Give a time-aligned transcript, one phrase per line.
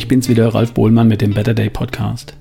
[0.00, 2.34] ich bin's wieder, Ralf Bohlmann mit dem Better Day Podcast.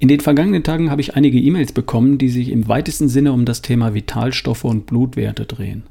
[0.00, 3.46] In den vergangenen Tagen habe ich einige E-Mails bekommen, die sich im weitesten Sinne um
[3.46, 5.84] das Thema Vitalstoffe und Blutwerte drehen.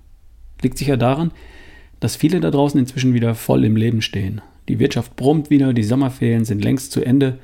[0.62, 1.32] Liegt sicher daran,
[2.00, 4.42] dass viele da draußen inzwischen wieder voll im Leben stehen.
[4.70, 7.40] Die Wirtschaft brummt wieder, die Sommerferien sind längst zu Ende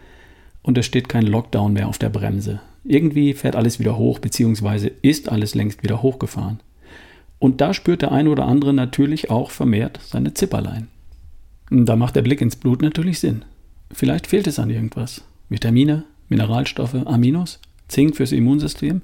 [0.62, 2.62] und es steht kein Lockdown mehr auf der Bremse.
[2.84, 6.60] Irgendwie fährt alles wieder hoch, beziehungsweise ist alles längst wieder hochgefahren.
[7.40, 10.90] Und da spürt der eine oder andere natürlich auch vermehrt seine Zipperlein.
[11.70, 13.46] Da macht der Blick ins Blut natürlich Sinn.
[13.92, 15.24] Vielleicht fehlt es an irgendwas.
[15.50, 19.02] Vitamine, Mineralstoffe, Aminos, Zink fürs Immunsystem,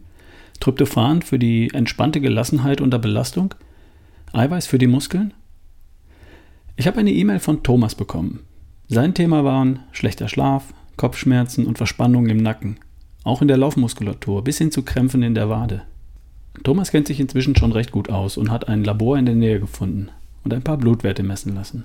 [0.59, 3.53] Tryptophan für die entspannte Gelassenheit unter Belastung,
[4.33, 5.33] Eiweiß für die Muskeln.
[6.75, 8.41] Ich habe eine E-Mail von Thomas bekommen.
[8.87, 12.79] Sein Thema waren schlechter Schlaf, Kopfschmerzen und Verspannungen im Nacken,
[13.23, 15.83] auch in der Laufmuskulatur bis hin zu Krämpfen in der Wade.
[16.63, 19.59] Thomas kennt sich inzwischen schon recht gut aus und hat ein Labor in der Nähe
[19.59, 20.09] gefunden
[20.43, 21.83] und ein paar Blutwerte messen lassen.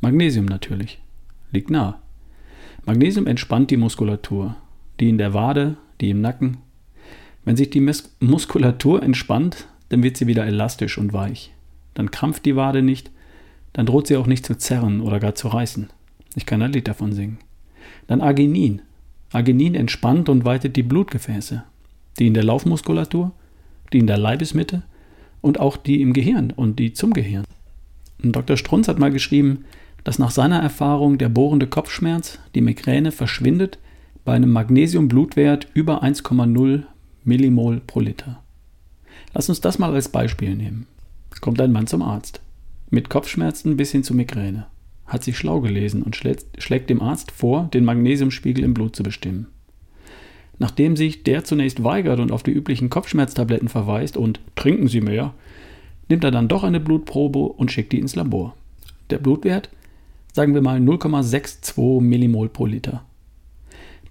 [0.00, 0.98] Magnesium natürlich.
[1.52, 2.00] Liegt nah.
[2.86, 4.56] Magnesium entspannt die Muskulatur,
[4.98, 6.58] die in der Wade, die im Nacken.
[7.44, 11.52] Wenn sich die Mus Muskulatur entspannt, dann wird sie wieder elastisch und weich.
[11.94, 13.10] Dann krampft die Wade nicht,
[13.72, 15.88] dann droht sie auch nicht zu zerren oder gar zu reißen.
[16.34, 17.38] Ich kann ein Lied davon singen.
[18.06, 18.82] Dann Arginin.
[19.32, 21.62] Arginin entspannt und weitet die Blutgefäße,
[22.18, 23.32] die in der Laufmuskulatur,
[23.92, 24.82] die in der Leibesmitte
[25.40, 27.44] und auch die im Gehirn und die zum Gehirn.
[28.22, 28.56] Und Dr.
[28.56, 29.64] Strunz hat mal geschrieben,
[30.04, 33.78] dass nach seiner Erfahrung der bohrende Kopfschmerz, die Migräne verschwindet
[34.24, 36.82] bei einem Magnesiumblutwert über 1,0
[37.24, 38.42] Millimol pro Liter.
[39.34, 40.86] Lass uns das mal als Beispiel nehmen.
[41.40, 42.40] Kommt ein Mann zum Arzt.
[42.90, 44.66] Mit Kopfschmerzen bis hin zu Migräne.
[45.06, 49.46] Hat sich schlau gelesen und schlägt dem Arzt vor, den Magnesiumspiegel im Blut zu bestimmen.
[50.58, 55.32] Nachdem sich der zunächst weigert und auf die üblichen Kopfschmerztabletten verweist und trinken Sie mehr,
[56.08, 58.54] nimmt er dann doch eine Blutprobe und schickt die ins Labor.
[59.08, 59.70] Der Blutwert
[60.32, 63.04] sagen wir mal 0,62 Millimol pro Liter.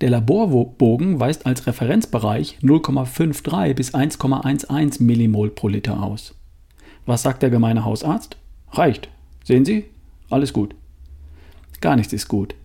[0.01, 6.35] Der Laborbogen weist als Referenzbereich 0,53 bis 1,11 Millimol pro Liter aus.
[7.05, 8.37] Was sagt der gemeine Hausarzt?
[8.71, 9.09] Reicht.
[9.43, 9.85] Sehen Sie?
[10.29, 10.75] Alles gut.
[11.81, 12.55] Gar nichts ist gut.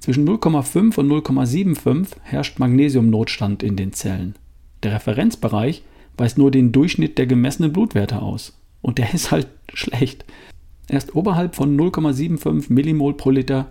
[0.00, 4.34] Zwischen 0,5 und 0,75 herrscht Magnesiumnotstand in den Zellen.
[4.82, 5.82] Der Referenzbereich
[6.16, 8.58] weist nur den Durchschnitt der gemessenen Blutwerte aus.
[8.80, 10.24] Und der ist halt schlecht.
[10.92, 13.68] Erst oberhalb von 0,75 Millimol pro Liter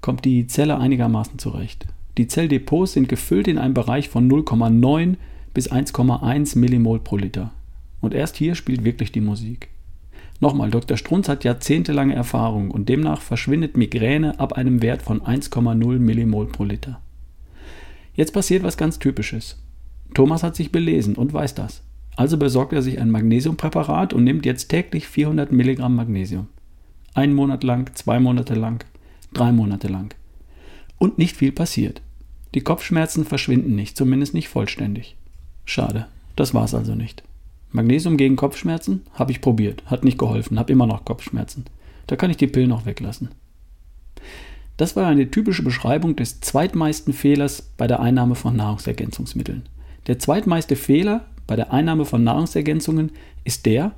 [0.00, 1.86] kommt die Zelle einigermaßen zurecht.
[2.16, 5.16] Die Zelldepots sind gefüllt in einem Bereich von 0,9
[5.52, 7.50] bis 1,1 Millimol pro Liter.
[8.00, 9.68] Und erst hier spielt wirklich die Musik.
[10.40, 10.96] Nochmal, Dr.
[10.96, 16.64] Strunz hat jahrzehntelange Erfahrung und demnach verschwindet Migräne ab einem Wert von 1,0 Millimol pro
[16.64, 17.02] Liter.
[18.14, 19.62] Jetzt passiert was ganz Typisches.
[20.14, 21.82] Thomas hat sich belesen und weiß das.
[22.16, 26.48] Also besorgt er sich ein Magnesiumpräparat und nimmt jetzt täglich 400 Milligramm Magnesium.
[27.14, 28.84] Ein Monat lang, zwei Monate lang,
[29.32, 30.14] drei Monate lang.
[30.98, 32.00] Und nicht viel passiert.
[32.54, 35.16] Die Kopfschmerzen verschwinden nicht, zumindest nicht vollständig.
[35.66, 36.06] Schade,
[36.36, 37.22] das war's also nicht.
[37.70, 41.66] Magnesium gegen Kopfschmerzen habe ich probiert, hat nicht geholfen, habe immer noch Kopfschmerzen.
[42.06, 43.28] Da kann ich die Pillen noch weglassen.
[44.78, 49.62] Das war eine typische Beschreibung des zweitmeisten Fehlers bei der Einnahme von Nahrungsergänzungsmitteln.
[50.06, 53.12] Der zweitmeiste Fehler bei der Einnahme von Nahrungsergänzungen
[53.44, 53.92] ist der,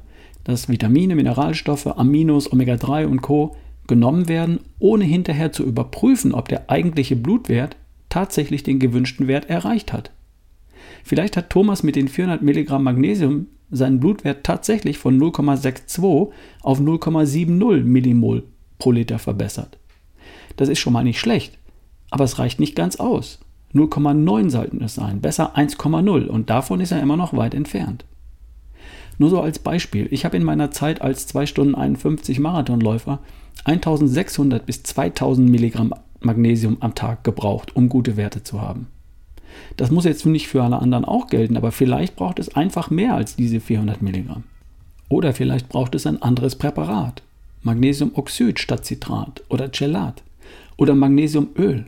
[0.45, 3.57] dass Vitamine, Mineralstoffe, Aminos, Omega-3 und Co.
[3.87, 7.77] genommen werden, ohne hinterher zu überprüfen, ob der eigentliche Blutwert
[8.09, 10.11] tatsächlich den gewünschten Wert erreicht hat.
[11.05, 16.31] Vielleicht hat Thomas mit den 400 Milligramm Magnesium seinen Blutwert tatsächlich von 0,62
[16.63, 18.45] auf 0,70 Millimol
[18.79, 19.79] pro Liter verbessert.
[20.57, 21.59] Das ist schon mal nicht schlecht,
[22.11, 23.41] aber es reicht nicht ganz aus.
[23.75, 28.05] 0,9 sollten es sein, besser 1,0 und davon ist er immer noch weit entfernt.
[29.19, 33.19] Nur so als Beispiel, ich habe in meiner Zeit als 2 Stunden 51 Marathonläufer
[33.65, 38.87] 1600 bis 2000 Milligramm Magnesium am Tag gebraucht, um gute Werte zu haben.
[39.77, 43.15] Das muss jetzt nicht für alle anderen auch gelten, aber vielleicht braucht es einfach mehr
[43.15, 44.45] als diese 400 Milligramm.
[45.09, 47.23] Oder vielleicht braucht es ein anderes Präparat.
[47.63, 50.23] Magnesiumoxid statt Citrat oder Gelat
[50.77, 51.87] oder Magnesiumöl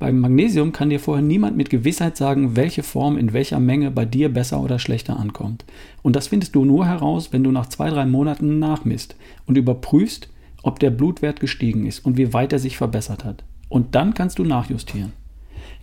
[0.00, 4.06] beim Magnesium kann dir vorher niemand mit Gewissheit sagen, welche Form in welcher Menge bei
[4.06, 5.66] dir besser oder schlechter ankommt.
[6.00, 9.14] Und das findest du nur heraus, wenn du nach zwei, drei Monaten nachmisst
[9.46, 10.30] und überprüfst,
[10.62, 13.44] ob der Blutwert gestiegen ist und wie weit er sich verbessert hat.
[13.68, 15.12] Und dann kannst du nachjustieren.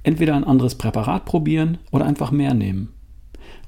[0.01, 2.89] Entweder ein anderes Präparat probieren oder einfach mehr nehmen.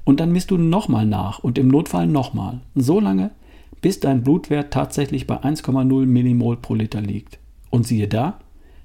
[0.02, 2.60] Und dann misst du nochmal nach und im Notfall nochmal.
[2.74, 3.30] So lange,
[3.82, 7.38] bis dein Blutwert tatsächlich bei 1,0 Millimol pro Liter liegt.
[7.70, 8.40] Und siehe da,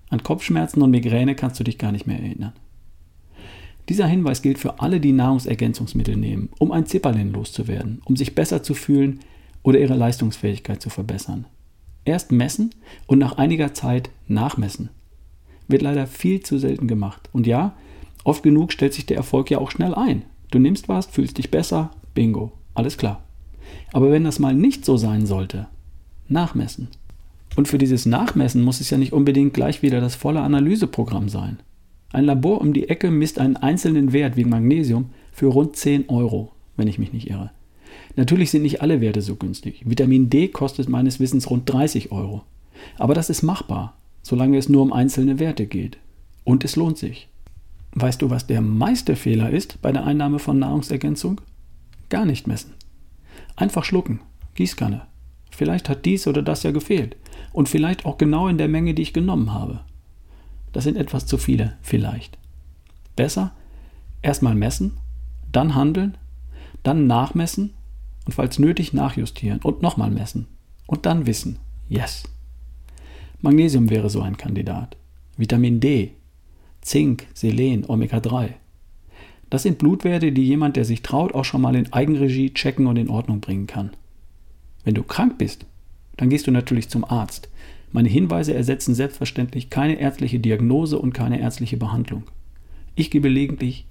[0.10, 2.54] an Kopfschmerzen und Migräne kannst du dich gar nicht mehr erinnern.
[3.90, 8.64] Dieser Hinweis gilt für alle, die Nahrungsergänzungsmittel nehmen, um ein Zipperlein loszuwerden, um sich besser
[8.64, 9.20] zu fühlen
[9.62, 11.46] oder ihre Leistungsfähigkeit zu verbessern.
[12.04, 12.72] Erst messen
[13.08, 14.90] und nach einiger Zeit nachmessen.
[15.68, 17.30] Wird leider viel zu selten gemacht.
[17.32, 17.76] Und ja,
[18.24, 20.24] oft genug stellt sich der Erfolg ja auch schnell ein.
[20.52, 23.24] Du nimmst was, fühlst dich besser, bingo, alles klar.
[23.92, 25.68] Aber wenn das mal nicht so sein sollte,
[26.28, 26.90] nachmessen.
[27.56, 31.60] Und für dieses Nachmessen muss es ja nicht unbedingt gleich wieder das volle Analyseprogramm sein.
[32.12, 36.52] Ein Labor um die Ecke misst einen einzelnen Wert wie Magnesium für rund 10 Euro,
[36.78, 37.52] wenn ich mich nicht irre.
[38.16, 39.82] Natürlich sind nicht alle Werte so günstig.
[39.86, 42.44] Vitamin D kostet meines Wissens rund 30 Euro.
[42.98, 45.98] Aber das ist machbar, solange es nur um einzelne Werte geht.
[46.44, 47.28] Und es lohnt sich.
[47.94, 51.42] Weißt du, was der meiste Fehler ist bei der Einnahme von Nahrungsergänzung?
[52.10, 52.74] Gar nicht messen.
[53.56, 54.20] Einfach schlucken.
[54.56, 55.02] Gießkanne.
[55.50, 57.16] Vielleicht hat dies oder das ja gefehlt.
[57.54, 59.82] Und vielleicht auch genau in der Menge, die ich genommen habe.
[60.74, 62.38] Das sind etwas zu viele, vielleicht.
[63.16, 63.54] Besser
[64.22, 64.98] erstmal messen,
[65.52, 66.18] dann handeln,
[66.84, 67.74] dann nachmessen
[68.26, 70.48] und falls nötig nachjustieren und nochmal messen
[70.88, 71.60] und dann wissen.
[71.88, 72.24] Yes.
[73.42, 74.98] Magnesium wäre so ein Kandidat.
[75.38, 76.12] Vitamin D,
[76.82, 78.54] Zink, Selen, Omega-3.
[79.50, 82.98] Das sind Blutwerte, die jemand, der sich traut, auch schon mal in Eigenregie checken und
[82.98, 83.92] in Ordnung bringen kann.
[84.84, 85.66] Wenn du krank bist,
[86.18, 87.50] dann gehst du natürlich zum Arzt.
[87.92, 92.24] Meine Hinweise ersetzen selbstverständlich keine ärztliche Diagnose und keine ärztliche Behandlung.
[92.96, 93.86] Ich gebe, lediglich,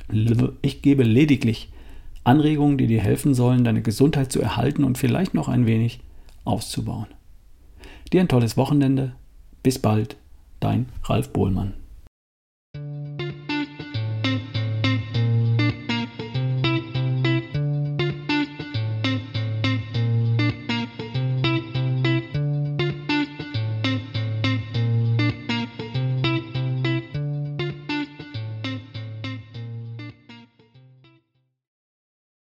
[0.62, 1.70] ich gebe lediglich
[2.24, 6.00] Anregungen, die dir helfen sollen, deine Gesundheit zu erhalten und vielleicht noch ein wenig
[6.44, 7.06] auszubauen.
[8.12, 9.12] Dir ein tolles Wochenende.
[9.62, 10.16] Bis bald,
[10.60, 11.74] dein Ralf Bohlmann.